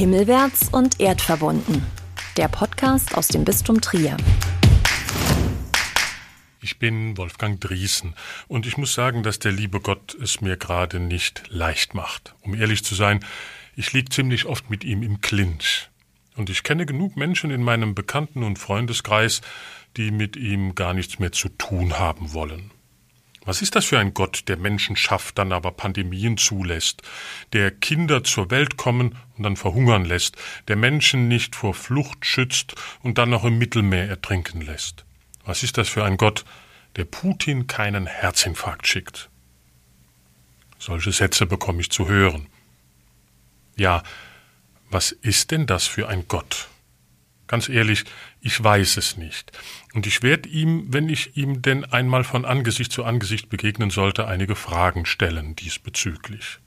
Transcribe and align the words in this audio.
Himmelwärts 0.00 0.70
und 0.70 0.98
erdverbunden. 0.98 1.84
Der 2.38 2.48
Podcast 2.48 3.18
aus 3.18 3.28
dem 3.28 3.44
Bistum 3.44 3.82
Trier. 3.82 4.16
Ich 6.62 6.78
bin 6.78 7.18
Wolfgang 7.18 7.60
Driesen 7.60 8.14
und 8.48 8.64
ich 8.66 8.78
muss 8.78 8.94
sagen, 8.94 9.22
dass 9.22 9.40
der 9.40 9.52
liebe 9.52 9.78
Gott 9.78 10.14
es 10.14 10.40
mir 10.40 10.56
gerade 10.56 11.00
nicht 11.00 11.42
leicht 11.50 11.92
macht. 11.92 12.34
Um 12.40 12.54
ehrlich 12.54 12.82
zu 12.82 12.94
sein, 12.94 13.22
ich 13.76 13.92
lieg 13.92 14.10
ziemlich 14.10 14.46
oft 14.46 14.70
mit 14.70 14.84
ihm 14.84 15.02
im 15.02 15.20
Clinch. 15.20 15.90
Und 16.34 16.48
ich 16.48 16.62
kenne 16.62 16.86
genug 16.86 17.18
Menschen 17.18 17.50
in 17.50 17.62
meinem 17.62 17.94
Bekannten- 17.94 18.42
und 18.42 18.58
Freundeskreis, 18.58 19.42
die 19.98 20.12
mit 20.12 20.34
ihm 20.34 20.74
gar 20.74 20.94
nichts 20.94 21.18
mehr 21.18 21.32
zu 21.32 21.50
tun 21.50 21.98
haben 21.98 22.32
wollen. 22.32 22.70
Was 23.44 23.62
ist 23.62 23.74
das 23.74 23.86
für 23.86 23.98
ein 23.98 24.12
Gott, 24.12 24.44
der 24.48 24.58
Menschen 24.58 24.96
schafft, 24.96 25.38
dann 25.38 25.52
aber 25.52 25.72
Pandemien 25.72 26.36
zulässt, 26.36 27.02
der 27.52 27.70
Kinder 27.70 28.22
zur 28.22 28.50
Welt 28.50 28.76
kommen 28.76 29.16
und 29.36 29.44
dann 29.44 29.56
verhungern 29.56 30.04
lässt, 30.04 30.36
der 30.68 30.76
Menschen 30.76 31.28
nicht 31.28 31.56
vor 31.56 31.74
Flucht 31.74 32.26
schützt 32.26 32.74
und 33.02 33.16
dann 33.18 33.30
noch 33.30 33.44
im 33.44 33.58
Mittelmeer 33.58 34.08
ertrinken 34.08 34.60
lässt? 34.60 35.04
Was 35.44 35.62
ist 35.62 35.78
das 35.78 35.88
für 35.88 36.04
ein 36.04 36.16
Gott, 36.16 36.44
der 36.96 37.06
Putin 37.06 37.66
keinen 37.66 38.06
Herzinfarkt 38.06 38.86
schickt? 38.86 39.30
Solche 40.78 41.12
Sätze 41.12 41.46
bekomme 41.46 41.80
ich 41.80 41.90
zu 41.90 42.08
hören. 42.08 42.46
Ja, 43.76 44.02
was 44.90 45.12
ist 45.12 45.50
denn 45.50 45.66
das 45.66 45.86
für 45.86 46.08
ein 46.08 46.26
Gott? 46.26 46.69
Ganz 47.50 47.68
ehrlich, 47.68 48.04
ich 48.40 48.62
weiß 48.62 48.96
es 48.96 49.16
nicht. 49.16 49.50
Und 49.92 50.06
ich 50.06 50.22
werde 50.22 50.48
ihm, 50.48 50.84
wenn 50.86 51.08
ich 51.08 51.36
ihm 51.36 51.62
denn 51.62 51.84
einmal 51.84 52.22
von 52.22 52.44
Angesicht 52.44 52.92
zu 52.92 53.02
Angesicht 53.02 53.48
begegnen 53.48 53.90
sollte, 53.90 54.28
einige 54.28 54.54
Fragen 54.54 55.04
stellen 55.04 55.56
diesbezüglich. 55.56 56.60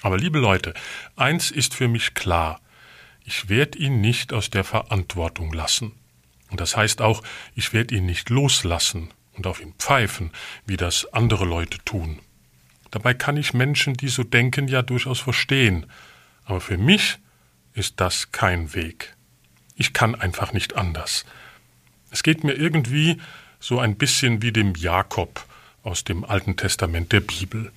Aber 0.00 0.16
liebe 0.16 0.38
Leute, 0.38 0.72
eins 1.16 1.50
ist 1.50 1.74
für 1.74 1.86
mich 1.86 2.14
klar. 2.14 2.62
Ich 3.26 3.50
werde 3.50 3.78
ihn 3.78 4.00
nicht 4.00 4.32
aus 4.32 4.48
der 4.48 4.64
Verantwortung 4.64 5.52
lassen. 5.52 5.92
Und 6.48 6.60
das 6.60 6.78
heißt 6.78 7.02
auch, 7.02 7.22
ich 7.54 7.74
werde 7.74 7.94
ihn 7.94 8.06
nicht 8.06 8.30
loslassen 8.30 9.10
und 9.34 9.46
auf 9.46 9.60
ihn 9.60 9.74
pfeifen, 9.74 10.30
wie 10.64 10.78
das 10.78 11.12
andere 11.12 11.44
Leute 11.44 11.76
tun. 11.84 12.20
Dabei 12.90 13.12
kann 13.12 13.36
ich 13.36 13.52
Menschen, 13.52 13.92
die 13.98 14.08
so 14.08 14.24
denken, 14.24 14.66
ja 14.66 14.80
durchaus 14.80 15.20
verstehen. 15.20 15.84
Aber 16.46 16.62
für 16.62 16.78
mich 16.78 17.18
ist 17.74 18.00
das 18.00 18.32
kein 18.32 18.72
Weg. 18.72 19.14
Ich 19.74 19.92
kann 19.92 20.14
einfach 20.14 20.52
nicht 20.52 20.76
anders. 20.76 21.24
Es 22.10 22.22
geht 22.22 22.44
mir 22.44 22.52
irgendwie 22.52 23.20
so 23.58 23.78
ein 23.78 23.96
bisschen 23.96 24.42
wie 24.42 24.52
dem 24.52 24.74
Jakob 24.74 25.46
aus 25.82 26.04
dem 26.04 26.24
Alten 26.24 26.56
Testament 26.56 27.12
der 27.12 27.20
Bibel. 27.20 27.72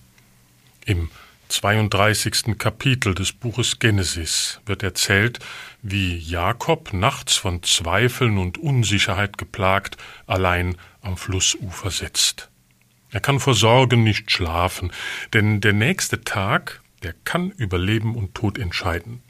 Im 0.85 1.09
32. 1.49 2.57
Kapitel 2.57 3.13
des 3.13 3.31
Buches 3.31 3.79
Genesis 3.79 4.59
wird 4.65 4.83
erzählt, 4.83 5.39
wie 5.81 6.17
Jakob 6.17 6.91
nachts 6.93 7.35
von 7.35 7.61
Zweifeln 7.63 8.37
und 8.37 8.57
Unsicherheit 8.57 9.37
geplagt 9.37 9.97
allein 10.25 10.75
am 11.01 11.17
Flussufer 11.17 11.91
sitzt. 11.91 12.49
Er 13.11 13.19
kann 13.19 13.39
vor 13.39 13.53
Sorgen 13.53 14.03
nicht 14.03 14.31
schlafen, 14.31 14.91
denn 15.33 15.61
der 15.61 15.73
nächste 15.73 16.23
Tag, 16.23 16.81
der 17.03 17.13
kann 17.23 17.51
über 17.51 17.77
Leben 17.77 18.15
und 18.15 18.33
Tod 18.33 18.57
entscheiden. 18.57 19.21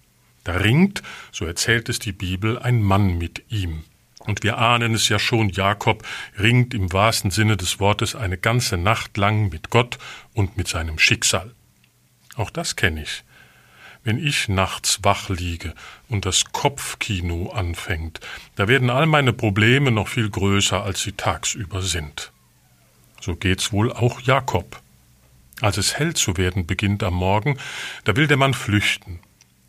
Da 0.46 0.54
ringt, 0.54 1.04
so 1.32 1.46
erzählt 1.46 1.90
es 1.90 2.00
die 2.00 2.14
Bibel, 2.14 2.58
ein 2.58 2.82
Mann 2.82 3.18
mit 3.18 3.44
ihm. 3.50 3.84
Und 4.20 4.44
wir 4.44 4.58
ahnen 4.58 4.94
es 4.94 5.10
ja 5.10 5.20
schon, 5.20 5.50
Jakob 5.50 6.06
ringt 6.40 6.74
im 6.74 6.94
wahrsten 6.94 7.32
Sinne 7.32 7.58
des 7.58 7.80
Wortes 7.80 8.16
eine 8.16 8.38
ganze 8.38 8.78
Nacht 8.78 9.18
lang 9.18 9.50
mit 9.50 9.70
Gott 9.70 9.98
und 10.34 10.56
mit 10.56 10.68
seinem 10.68 11.00
Schicksal. 11.00 11.54
Auch 12.36 12.52
das 12.52 12.76
kenne 12.76 13.04
ich. 13.04 13.24
Wenn 14.04 14.24
ich 14.24 14.48
nachts 14.48 15.00
wach 15.02 15.30
liege 15.30 15.74
und 16.10 16.26
das 16.26 16.46
Kopfkino 16.52 17.50
anfängt, 17.50 18.20
da 18.56 18.68
werden 18.68 18.92
all 18.92 19.08
meine 19.08 19.34
Probleme 19.34 19.90
noch 19.90 20.08
viel 20.10 20.30
größer, 20.30 20.84
als 20.84 21.02
sie 21.02 21.14
tagsüber 21.14 21.82
sind. 21.82 22.32
So 23.20 23.36
geht's 23.36 23.72
wohl 23.72 23.92
auch 23.92 24.22
Jakob. 24.22 24.80
Als 25.62 25.78
es 25.78 25.98
hell 25.98 26.14
zu 26.14 26.38
werden 26.38 26.68
beginnt 26.68 27.02
am 27.02 27.16
Morgen, 27.16 27.58
da 28.04 28.16
will 28.16 28.28
der 28.28 28.38
Mann 28.38 28.54
flüchten. 28.54 29.22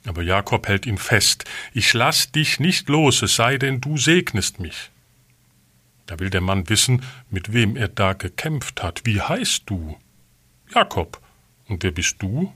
Aber 0.06 0.22
Jakob 0.22 0.68
hält 0.68 0.86
ihn 0.86 0.98
fest. 0.98 1.44
Ich 1.74 1.92
lass 1.92 2.32
dich 2.32 2.60
nicht 2.60 2.88
los, 2.88 3.22
es 3.22 3.36
sei 3.36 3.58
denn, 3.58 3.80
du 3.80 3.96
segnest 3.96 4.60
mich. 4.60 4.90
Da 6.06 6.18
will 6.20 6.30
der 6.30 6.40
Mann 6.40 6.68
wissen, 6.68 7.02
mit 7.30 7.52
wem 7.52 7.76
er 7.76 7.88
da 7.88 8.12
gekämpft 8.12 8.82
hat. 8.82 9.02
Wie 9.04 9.20
heißt 9.20 9.64
du? 9.66 9.98
Jakob. 10.72 11.20
Und 11.68 11.82
wer 11.82 11.90
bist 11.90 12.22
du? 12.22 12.52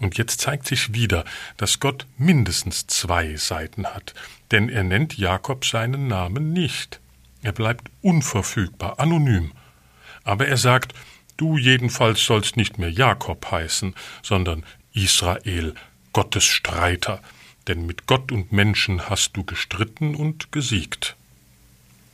Und 0.00 0.18
jetzt 0.18 0.40
zeigt 0.40 0.66
sich 0.66 0.92
wieder, 0.94 1.24
dass 1.56 1.78
Gott 1.78 2.06
mindestens 2.18 2.88
zwei 2.88 3.36
Seiten 3.36 3.86
hat, 3.86 4.14
denn 4.50 4.68
er 4.68 4.82
nennt 4.82 5.16
Jakob 5.16 5.64
seinen 5.64 6.08
Namen 6.08 6.52
nicht. 6.52 7.00
Er 7.40 7.52
bleibt 7.52 7.88
unverfügbar, 8.00 8.98
anonym. 8.98 9.52
Aber 10.24 10.48
er 10.48 10.56
sagt, 10.56 10.92
du 11.36 11.56
jedenfalls 11.56 12.24
sollst 12.24 12.56
nicht 12.56 12.78
mehr 12.78 12.90
Jakob 12.90 13.48
heißen, 13.48 13.94
sondern 14.22 14.64
Israel, 14.92 15.74
Gottes 16.12 16.44
Streiter, 16.44 17.22
denn 17.68 17.86
mit 17.86 18.06
Gott 18.06 18.32
und 18.32 18.52
Menschen 18.52 19.08
hast 19.08 19.36
du 19.36 19.44
gestritten 19.44 20.14
und 20.14 20.52
gesiegt. 20.52 21.16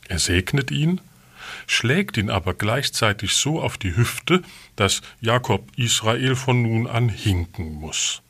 Er 0.07 0.19
segnet 0.19 0.71
ihn, 0.71 1.01
schlägt 1.67 2.17
ihn 2.17 2.29
aber 2.29 2.53
gleichzeitig 2.53 3.35
so 3.35 3.61
auf 3.61 3.77
die 3.77 3.95
Hüfte, 3.95 4.41
dass 4.75 5.01
Jakob 5.21 5.71
Israel 5.77 6.35
von 6.35 6.61
nun 6.61 6.87
an 6.87 7.09
hinken 7.09 7.73
muss. 7.73 8.21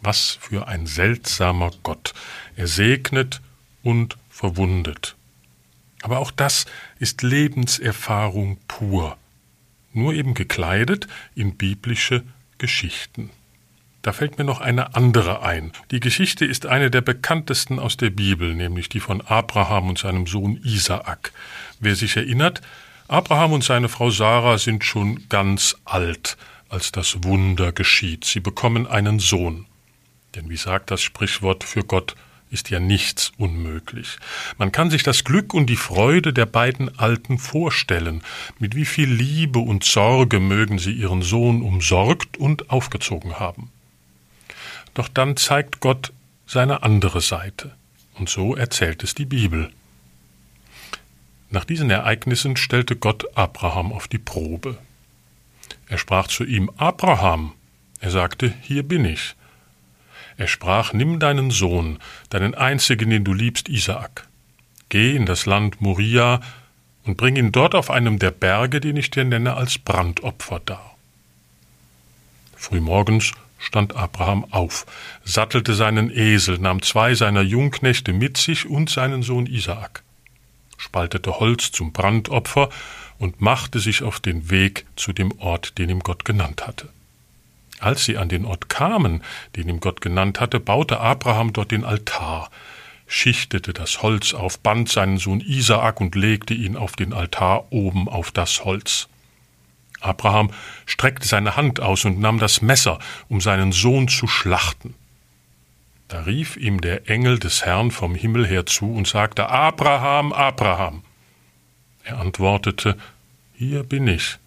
Was 0.00 0.38
für 0.40 0.66
ein 0.66 0.86
seltsamer 0.86 1.70
Gott. 1.82 2.12
Er 2.56 2.66
segnet 2.66 3.40
und 3.82 4.16
verwundet. 4.28 5.14
Aber 6.02 6.18
auch 6.18 6.32
das 6.32 6.66
ist 6.98 7.22
Lebenserfahrung 7.22 8.58
pur, 8.66 9.16
nur 9.92 10.14
eben 10.14 10.34
gekleidet 10.34 11.06
in 11.36 11.56
biblische 11.56 12.24
Geschichten. 12.58 13.30
Da 14.02 14.12
fällt 14.12 14.36
mir 14.36 14.44
noch 14.44 14.60
eine 14.60 14.96
andere 14.96 15.42
ein. 15.42 15.72
Die 15.92 16.00
Geschichte 16.00 16.44
ist 16.44 16.66
eine 16.66 16.90
der 16.90 17.02
bekanntesten 17.02 17.78
aus 17.78 17.96
der 17.96 18.10
Bibel, 18.10 18.52
nämlich 18.52 18.88
die 18.88 18.98
von 18.98 19.20
Abraham 19.20 19.88
und 19.88 19.98
seinem 19.98 20.26
Sohn 20.26 20.56
Isaak. 20.64 21.32
Wer 21.78 21.94
sich 21.94 22.16
erinnert, 22.16 22.60
Abraham 23.06 23.52
und 23.52 23.64
seine 23.64 23.88
Frau 23.88 24.10
Sarah 24.10 24.58
sind 24.58 24.84
schon 24.84 25.28
ganz 25.28 25.76
alt, 25.84 26.36
als 26.68 26.90
das 26.90 27.22
Wunder 27.24 27.70
geschieht. 27.70 28.24
Sie 28.24 28.40
bekommen 28.40 28.86
einen 28.88 29.20
Sohn. 29.20 29.66
Denn 30.34 30.48
wie 30.50 30.56
sagt 30.56 30.90
das 30.90 31.02
Sprichwort 31.02 31.62
für 31.62 31.84
Gott, 31.84 32.16
ist 32.50 32.70
ja 32.70 32.80
nichts 32.80 33.32
unmöglich. 33.38 34.18
Man 34.58 34.72
kann 34.72 34.90
sich 34.90 35.02
das 35.02 35.24
Glück 35.24 35.54
und 35.54 35.66
die 35.66 35.76
Freude 35.76 36.32
der 36.32 36.46
beiden 36.46 36.98
Alten 36.98 37.38
vorstellen, 37.38 38.22
mit 38.58 38.74
wie 38.74 38.84
viel 38.84 39.10
Liebe 39.10 39.58
und 39.58 39.84
Sorge 39.84 40.38
mögen 40.38 40.78
sie 40.78 40.92
ihren 40.92 41.22
Sohn 41.22 41.62
umsorgt 41.62 42.36
und 42.36 42.68
aufgezogen 42.70 43.38
haben. 43.38 43.71
Doch 44.94 45.08
dann 45.08 45.36
zeigt 45.36 45.80
Gott 45.80 46.12
seine 46.46 46.82
andere 46.82 47.20
Seite. 47.20 47.72
Und 48.14 48.28
so 48.28 48.54
erzählt 48.54 49.02
es 49.02 49.14
die 49.14 49.24
Bibel. 49.24 49.70
Nach 51.50 51.64
diesen 51.64 51.90
Ereignissen 51.90 52.56
stellte 52.56 52.96
Gott 52.96 53.24
Abraham 53.36 53.92
auf 53.92 54.08
die 54.08 54.18
Probe. 54.18 54.78
Er 55.88 55.98
sprach 55.98 56.28
zu 56.28 56.44
ihm 56.44 56.70
Abraham. 56.76 57.52
Er 58.00 58.10
sagte, 58.10 58.52
hier 58.62 58.82
bin 58.82 59.04
ich. 59.04 59.34
Er 60.36 60.48
sprach, 60.48 60.92
nimm 60.92 61.18
deinen 61.18 61.50
Sohn, 61.50 61.98
deinen 62.30 62.54
einzigen, 62.54 63.10
den 63.10 63.24
du 63.24 63.34
liebst, 63.34 63.68
Isaak. 63.68 64.26
Geh 64.88 65.14
in 65.14 65.26
das 65.26 65.46
Land 65.46 65.80
Moria 65.80 66.40
und 67.04 67.16
bring 67.16 67.36
ihn 67.36 67.52
dort 67.52 67.74
auf 67.74 67.90
einem 67.90 68.18
der 68.18 68.30
Berge, 68.30 68.80
den 68.80 68.96
ich 68.96 69.10
dir 69.10 69.24
nenne, 69.24 69.54
als 69.54 69.78
Brandopfer 69.78 70.60
dar. 70.64 70.96
Frühmorgens 72.56 73.32
stand 73.62 73.94
Abraham 73.94 74.44
auf, 74.50 74.86
sattelte 75.24 75.74
seinen 75.74 76.10
Esel, 76.10 76.58
nahm 76.58 76.82
zwei 76.82 77.14
seiner 77.14 77.42
Jungknechte 77.42 78.12
mit 78.12 78.36
sich 78.36 78.68
und 78.68 78.90
seinen 78.90 79.22
Sohn 79.22 79.46
Isaak, 79.46 80.02
spaltete 80.76 81.38
Holz 81.38 81.70
zum 81.70 81.92
Brandopfer 81.92 82.70
und 83.18 83.40
machte 83.40 83.78
sich 83.78 84.02
auf 84.02 84.18
den 84.18 84.50
Weg 84.50 84.84
zu 84.96 85.12
dem 85.12 85.32
Ort, 85.38 85.78
den 85.78 85.88
ihm 85.88 86.00
Gott 86.00 86.24
genannt 86.24 86.66
hatte. 86.66 86.88
Als 87.78 88.04
sie 88.04 88.18
an 88.18 88.28
den 88.28 88.44
Ort 88.44 88.68
kamen, 88.68 89.22
den 89.54 89.68
ihm 89.68 89.80
Gott 89.80 90.00
genannt 90.00 90.40
hatte, 90.40 90.58
baute 90.58 90.98
Abraham 91.00 91.52
dort 91.52 91.70
den 91.70 91.84
Altar, 91.84 92.50
schichtete 93.06 93.72
das 93.72 94.02
Holz 94.02 94.34
auf, 94.34 94.58
band 94.58 94.88
seinen 94.88 95.18
Sohn 95.18 95.40
Isaak 95.40 96.00
und 96.00 96.16
legte 96.16 96.54
ihn 96.54 96.76
auf 96.76 96.96
den 96.96 97.12
Altar 97.12 97.70
oben 97.70 98.08
auf 98.08 98.32
das 98.32 98.64
Holz. 98.64 99.08
Abraham 100.02 100.50
streckte 100.86 101.26
seine 101.26 101.56
Hand 101.56 101.80
aus 101.80 102.04
und 102.04 102.18
nahm 102.18 102.38
das 102.38 102.62
Messer, 102.62 102.98
um 103.28 103.40
seinen 103.40 103.72
Sohn 103.72 104.08
zu 104.08 104.26
schlachten. 104.26 104.94
Da 106.08 106.20
rief 106.20 106.56
ihm 106.56 106.80
der 106.80 107.08
Engel 107.08 107.38
des 107.38 107.64
Herrn 107.64 107.90
vom 107.90 108.14
Himmel 108.14 108.46
her 108.46 108.66
zu 108.66 108.92
und 108.92 109.08
sagte 109.08 109.48
Abraham, 109.48 110.32
Abraham. 110.32 111.04
Er 112.04 112.18
antwortete 112.18 112.98
Hier 113.54 113.82
bin 113.82 114.06
ich. 114.08 114.38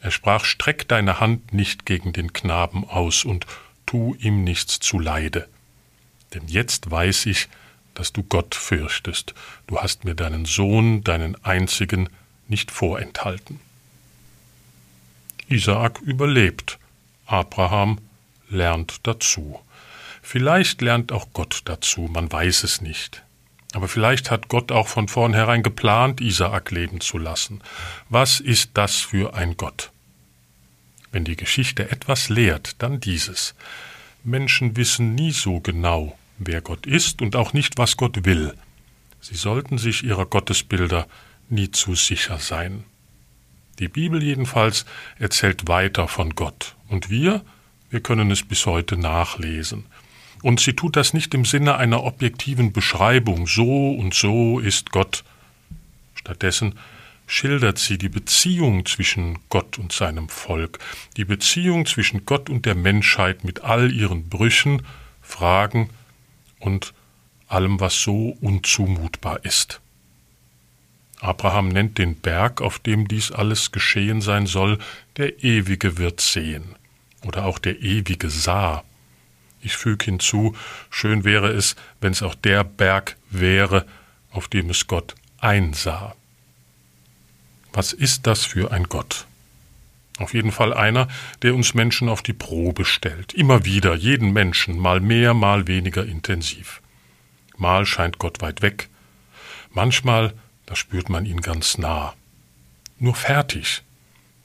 Er 0.00 0.10
sprach 0.10 0.44
Streck 0.44 0.86
deine 0.88 1.20
Hand 1.20 1.52
nicht 1.52 1.86
gegen 1.86 2.12
den 2.12 2.32
Knaben 2.32 2.88
aus 2.88 3.24
und 3.24 3.46
tu 3.86 4.14
ihm 4.20 4.44
nichts 4.44 4.80
zuleide. 4.80 5.48
Denn 6.34 6.46
jetzt 6.46 6.90
weiß 6.90 7.26
ich, 7.26 7.48
dass 7.94 8.12
du 8.12 8.22
Gott 8.22 8.54
fürchtest. 8.54 9.34
Du 9.66 9.78
hast 9.78 10.04
mir 10.04 10.14
deinen 10.14 10.44
Sohn, 10.44 11.04
deinen 11.04 11.42
einzigen, 11.44 12.08
nicht 12.48 12.70
vorenthalten. 12.70 13.60
Isaak 15.52 16.00
überlebt. 16.00 16.78
Abraham 17.26 17.98
lernt 18.48 19.06
dazu. 19.06 19.60
Vielleicht 20.22 20.80
lernt 20.80 21.12
auch 21.12 21.28
Gott 21.34 21.62
dazu, 21.66 22.08
man 22.10 22.32
weiß 22.32 22.64
es 22.64 22.80
nicht. 22.80 23.22
Aber 23.74 23.86
vielleicht 23.86 24.30
hat 24.30 24.48
Gott 24.48 24.72
auch 24.72 24.88
von 24.88 25.08
vornherein 25.08 25.62
geplant, 25.62 26.20
Isaak 26.20 26.70
leben 26.70 27.00
zu 27.00 27.18
lassen. 27.18 27.60
Was 28.08 28.40
ist 28.40 28.70
das 28.74 28.96
für 28.96 29.34
ein 29.34 29.56
Gott? 29.56 29.90
Wenn 31.10 31.24
die 31.24 31.36
Geschichte 31.36 31.90
etwas 31.90 32.30
lehrt, 32.30 32.76
dann 32.78 33.00
dieses. 33.00 33.54
Menschen 34.24 34.76
wissen 34.76 35.14
nie 35.14 35.32
so 35.32 35.60
genau, 35.60 36.16
wer 36.38 36.62
Gott 36.62 36.86
ist 36.86 37.20
und 37.20 37.36
auch 37.36 37.52
nicht, 37.52 37.76
was 37.76 37.96
Gott 37.98 38.24
will. 38.24 38.54
Sie 39.20 39.36
sollten 39.36 39.76
sich 39.76 40.02
ihrer 40.02 40.26
Gottesbilder 40.26 41.06
nie 41.50 41.70
zu 41.70 41.94
sicher 41.94 42.38
sein. 42.38 42.84
Die 43.78 43.88
Bibel 43.88 44.22
jedenfalls 44.22 44.84
erzählt 45.18 45.68
weiter 45.68 46.08
von 46.08 46.34
Gott, 46.34 46.76
und 46.88 47.10
wir, 47.10 47.42
wir 47.90 48.00
können 48.00 48.30
es 48.30 48.42
bis 48.42 48.66
heute 48.66 48.96
nachlesen. 48.96 49.86
Und 50.42 50.60
sie 50.60 50.72
tut 50.74 50.96
das 50.96 51.14
nicht 51.14 51.34
im 51.34 51.44
Sinne 51.44 51.76
einer 51.76 52.04
objektiven 52.04 52.72
Beschreibung, 52.72 53.46
so 53.46 53.90
und 53.92 54.14
so 54.14 54.58
ist 54.58 54.90
Gott. 54.90 55.24
Stattdessen 56.14 56.74
schildert 57.26 57.78
sie 57.78 57.98
die 57.98 58.08
Beziehung 58.08 58.86
zwischen 58.86 59.38
Gott 59.48 59.78
und 59.78 59.92
seinem 59.92 60.28
Volk, 60.28 60.78
die 61.16 61.24
Beziehung 61.24 61.86
zwischen 61.86 62.24
Gott 62.24 62.50
und 62.50 62.66
der 62.66 62.74
Menschheit 62.74 63.44
mit 63.44 63.62
all 63.62 63.92
ihren 63.92 64.28
Brüchen, 64.28 64.82
Fragen 65.20 65.90
und 66.58 66.94
allem, 67.46 67.78
was 67.78 68.02
so 68.02 68.36
unzumutbar 68.40 69.44
ist. 69.44 69.81
Abraham 71.22 71.68
nennt 71.68 71.98
den 71.98 72.16
Berg, 72.16 72.60
auf 72.60 72.80
dem 72.80 73.06
dies 73.06 73.30
alles 73.30 73.70
geschehen 73.70 74.20
sein 74.20 74.46
soll, 74.46 74.78
der 75.16 75.44
Ewige 75.44 75.96
wird 75.96 76.20
sehen 76.20 76.74
oder 77.24 77.44
auch 77.44 77.60
der 77.60 77.80
Ewige 77.80 78.28
sah. 78.28 78.82
Ich 79.60 79.76
füge 79.76 80.04
hinzu, 80.06 80.56
schön 80.90 81.22
wäre 81.22 81.52
es, 81.52 81.76
wenn 82.00 82.10
es 82.10 82.24
auch 82.24 82.34
der 82.34 82.64
Berg 82.64 83.16
wäre, 83.30 83.86
auf 84.32 84.48
dem 84.48 84.68
es 84.70 84.88
Gott 84.88 85.14
einsah. 85.38 86.16
Was 87.72 87.92
ist 87.92 88.26
das 88.26 88.44
für 88.44 88.72
ein 88.72 88.84
Gott? 88.88 89.26
Auf 90.18 90.34
jeden 90.34 90.50
Fall 90.50 90.74
einer, 90.74 91.06
der 91.42 91.54
uns 91.54 91.72
Menschen 91.72 92.08
auf 92.08 92.22
die 92.22 92.32
Probe 92.32 92.84
stellt. 92.84 93.32
Immer 93.32 93.64
wieder, 93.64 93.94
jeden 93.94 94.32
Menschen, 94.32 94.76
mal 94.76 94.98
mehr, 94.98 95.34
mal 95.34 95.68
weniger 95.68 96.04
intensiv. 96.04 96.82
Mal 97.56 97.86
scheint 97.86 98.18
Gott 98.18 98.42
weit 98.42 98.60
weg, 98.60 98.88
manchmal, 99.70 100.34
da 100.66 100.76
spürt 100.76 101.08
man 101.08 101.26
ihn 101.26 101.40
ganz 101.40 101.78
nah. 101.78 102.14
Nur 102.98 103.14
fertig, 103.14 103.82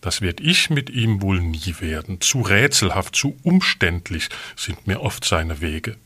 das 0.01 0.21
werd 0.21 0.39
ich 0.39 0.69
mit 0.69 0.89
ihm 0.89 1.21
wohl 1.21 1.41
nie 1.41 1.75
werden. 1.79 2.21
Zu 2.21 2.41
rätselhaft, 2.41 3.15
zu 3.15 3.37
umständlich 3.43 4.29
sind 4.55 4.87
mir 4.87 5.01
oft 5.01 5.25
seine 5.25 5.61
Wege. 5.61 5.97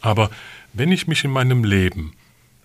Aber 0.00 0.30
wenn 0.72 0.92
ich 0.92 1.06
mich 1.06 1.24
in 1.24 1.30
meinem 1.30 1.64
Leben 1.64 2.14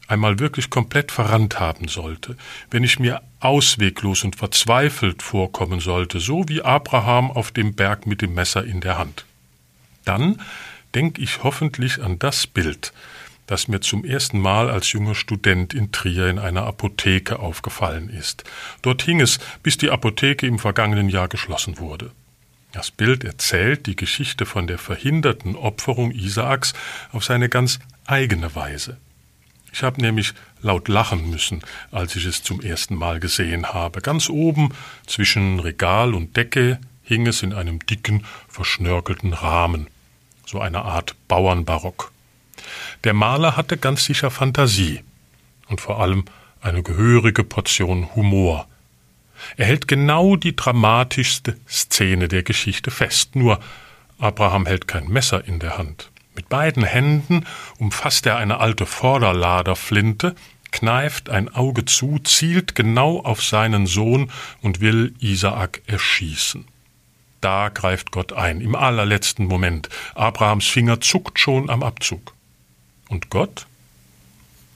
einmal 0.08 0.40
wirklich 0.40 0.70
komplett 0.70 1.12
verrannt 1.12 1.60
haben 1.60 1.88
sollte, 1.88 2.38
wenn 2.70 2.84
ich 2.84 3.00
mir 3.00 3.22
ausweglos 3.40 4.24
und 4.24 4.36
verzweifelt 4.36 5.22
vorkommen 5.22 5.80
sollte, 5.80 6.20
so 6.20 6.48
wie 6.48 6.62
Abraham 6.62 7.32
auf 7.32 7.52
dem 7.52 7.74
Berg 7.74 8.06
mit 8.06 8.22
dem 8.22 8.34
Messer 8.34 8.64
in 8.64 8.82
der 8.82 8.98
Hand, 8.98 9.26
dann 10.06 10.42
denk 10.94 11.18
ich 11.18 11.44
hoffentlich 11.44 12.02
an 12.02 12.20
das 12.20 12.46
Bild, 12.46 12.94
das 13.48 13.68
mir 13.68 13.82
zum 13.82 14.06
ersten 14.06 14.40
Mal 14.40 14.70
als 14.70 14.92
junger 14.92 15.16
Student 15.16 15.74
in 15.74 15.92
Trier 15.92 16.28
in 16.28 16.40
einer 16.40 16.64
Apotheke 16.64 17.40
aufgefallen 17.40 18.10
ist. 18.10 18.44
Dort 18.82 19.02
hing 19.04 19.20
es, 19.20 19.40
bis 19.62 19.78
die 19.78 19.90
Apotheke 19.90 20.48
im 20.48 20.60
vergangenen 20.60 21.10
Jahr 21.10 21.28
geschlossen 21.28 21.80
wurde. 21.80 22.12
Das 22.72 22.90
Bild 22.90 23.24
erzählt 23.24 23.86
die 23.86 23.96
Geschichte 23.96 24.46
von 24.46 24.66
der 24.66 24.80
verhinderten 24.80 25.56
Opferung 25.56 26.12
Isaaks 26.12 26.74
auf 27.12 27.24
seine 27.24 27.50
ganz 27.50 27.80
eigene 28.06 28.56
Weise. 28.56 28.98
Ich 29.72 29.84
habe 29.84 30.02
nämlich 30.02 30.34
laut 30.62 30.88
lachen 30.88 31.30
müssen, 31.30 31.62
als 31.92 32.16
ich 32.16 32.26
es 32.26 32.44
zum 32.44 32.62
ersten 32.62 32.96
Mal 32.96 33.20
gesehen 33.20 33.74
habe. 33.74 34.02
Ganz 34.02 34.30
oben 34.30 34.70
zwischen 35.06 35.60
Regal 35.60 36.14
und 36.14 36.38
Decke 36.38 36.80
hing 37.04 37.28
es 37.28 37.44
in 37.44 37.54
einem 37.54 37.80
dicken, 37.86 38.26
verschnörkelten 38.48 39.34
Rahmen, 39.34 39.88
so 40.46 40.60
eine 40.60 40.84
Art 40.84 41.16
Bauernbarock. 41.28 42.13
Der 43.04 43.14
Maler 43.14 43.58
hatte 43.58 43.78
ganz 43.78 44.06
sicher 44.06 44.32
Fantasie 44.32 45.04
und 45.68 45.82
vor 45.82 46.00
allem 46.00 46.24
eine 46.62 46.84
gehörige 46.84 47.44
Portion 47.44 48.16
Humor. 48.16 48.68
Er 49.58 49.66
hält 49.66 49.90
genau 49.90 50.38
die 50.38 50.56
dramatischste 50.56 51.58
Szene 51.68 52.30
der 52.30 52.44
Geschichte 52.44 52.92
fest, 52.92 53.36
nur 53.36 53.60
Abraham 54.20 54.66
hält 54.66 54.88
kein 54.88 55.10
Messer 55.10 55.46
in 55.46 55.60
der 55.60 55.78
Hand. 55.78 56.12
Mit 56.34 56.48
beiden 56.48 56.84
Händen 56.84 57.46
umfasst 57.78 58.26
er 58.26 58.38
eine 58.38 58.62
alte 58.62 58.86
Vorderladerflinte, 58.86 60.34
kneift 60.72 61.30
ein 61.30 61.54
Auge 61.54 61.84
zu, 61.84 62.20
zielt 62.20 62.74
genau 62.74 63.20
auf 63.20 63.44
seinen 63.44 63.86
Sohn 63.86 64.32
und 64.62 64.80
will 64.80 65.14
Isaak 65.20 65.82
erschießen. 65.88 66.66
Da 67.42 67.68
greift 67.68 68.12
Gott 68.12 68.32
ein, 68.32 68.62
im 68.62 68.76
allerletzten 68.76 69.46
Moment. 69.46 69.90
Abrahams 70.16 70.68
Finger 70.68 71.02
zuckt 71.02 71.38
schon 71.38 71.70
am 71.70 71.84
Abzug. 71.84 72.34
Und 73.10 73.30
Gott? 73.30 73.68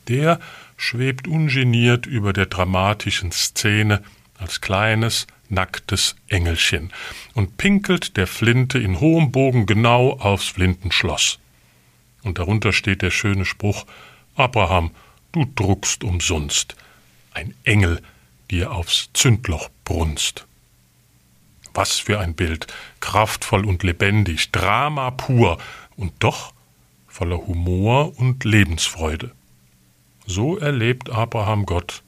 Der 0.08 0.40
schwebt 0.78 1.28
ungeniert 1.28 2.06
über 2.06 2.34
der 2.34 2.46
dramatischen 2.46 3.32
Szene 3.32 4.04
als 4.38 4.62
kleines, 4.62 5.28
nacktes 5.50 6.16
Engelchen 6.28 6.92
und 7.34 7.58
pinkelt 7.58 8.18
der 8.18 8.28
Flinte 8.28 8.80
in 8.80 9.00
hohem 9.00 9.32
Bogen 9.32 9.66
genau 9.66 10.12
aufs 10.20 10.48
Flintenschloss. 10.48 11.40
Und 12.24 12.40
darunter 12.40 12.74
steht 12.74 13.02
der 13.02 13.12
schöne 13.12 13.46
Spruch 13.46 13.86
Abraham, 14.36 14.92
du 15.32 15.46
druckst 15.56 16.04
umsonst, 16.04 16.76
ein 17.34 17.54
Engel 17.64 18.02
dir 18.52 18.72
aufs 18.72 19.10
Zündloch 19.14 19.70
brunst. 19.84 20.46
Was 21.74 22.00
für 22.00 22.20
ein 22.20 22.34
Bild, 22.34 22.68
kraftvoll 23.00 23.66
und 23.66 23.84
lebendig, 23.84 24.52
Drama 24.52 25.12
pur, 25.12 25.60
und 25.96 26.14
doch 26.20 26.54
voller 27.18 27.48
Humor 27.48 28.16
und 28.20 28.44
Lebensfreude. 28.44 29.32
So 30.28 30.56
erlebt 30.56 31.10
Abraham 31.10 31.66
Gott 31.66 32.04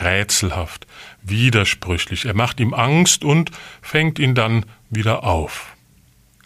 rätselhaft, 0.00 0.88
widersprüchlich. 1.22 2.24
Er 2.24 2.34
macht 2.34 2.58
ihm 2.58 2.74
Angst 2.74 3.22
und 3.22 3.52
fängt 3.80 4.18
ihn 4.18 4.34
dann 4.34 4.66
wieder 4.88 5.22
auf. 5.22 5.76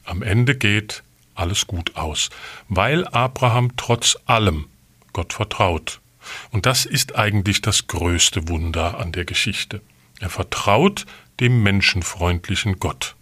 Am 0.04 0.20
Ende 0.22 0.54
geht 0.54 1.02
alles 1.34 1.66
gut 1.66 1.96
aus, 1.96 2.28
weil 2.68 3.06
Abraham 3.08 3.74
trotz 3.78 4.18
allem 4.26 4.66
Gott 5.14 5.32
vertraut. 5.32 6.02
Und 6.50 6.66
das 6.66 6.84
ist 6.84 7.16
eigentlich 7.16 7.62
das 7.62 7.86
größte 7.86 8.48
Wunder 8.48 8.98
an 8.98 9.12
der 9.12 9.24
Geschichte. 9.24 9.80
Er 10.20 10.28
vertraut 10.28 11.06
dem 11.40 11.62
menschenfreundlichen 11.62 12.78
Gott. 12.80 13.16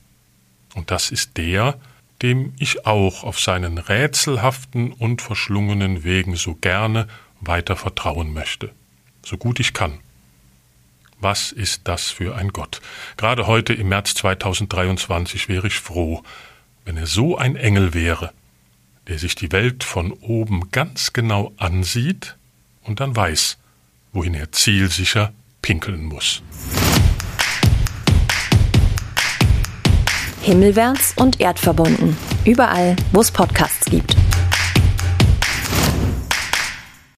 Und 0.74 0.90
das 0.90 1.12
ist 1.12 1.36
der, 1.36 1.78
dem 2.23 2.55
ich 2.59 2.87
auch 2.87 3.25
auf 3.25 3.41
seinen 3.41 3.79
rätselhaften 3.79 4.93
und 4.93 5.23
verschlungenen 5.23 6.05
Wegen 6.05 6.37
so 6.37 6.55
gerne 6.55 7.09
weiter 7.41 7.76
vertrauen 7.76 8.33
möchte, 8.33 8.71
so 9.25 9.37
gut 9.37 9.61
ich 9.61 9.73
kann. 9.73 9.99
Was 11.19 11.52
ist 11.52 11.83
das 11.85 12.11
für 12.11 12.35
ein 12.35 12.49
Gott? 12.49 12.81
Gerade 13.17 13.47
heute 13.47 13.73
im 13.75 13.88
März 13.88 14.14
2023 14.14 15.49
wäre 15.49 15.67
ich 15.67 15.79
froh, 15.79 16.23
wenn 16.85 16.97
er 16.97 17.07
so 17.07 17.37
ein 17.37 17.57
Engel 17.57 17.95
wäre, 17.95 18.33
der 19.07 19.19
sich 19.19 19.35
die 19.35 19.52
Welt 19.52 19.85
von 19.85 20.12
oben 20.12 20.71
ganz 20.71 21.12
genau 21.12 21.52
ansieht 21.57 22.37
und 22.83 23.00
dann 23.00 23.14
weiß, 23.14 23.59
wohin 24.12 24.35
er 24.35 24.52
zielsicher 24.52 25.33
pinkeln 25.61 26.05
muss. 26.05 26.43
Himmelwärts 30.52 31.14
und 31.16 31.40
erdverbunden. 31.40 32.14
Überall, 32.44 32.94
wo 33.12 33.23
es 33.23 33.30
Podcasts 33.30 33.87
gibt. 33.87 34.14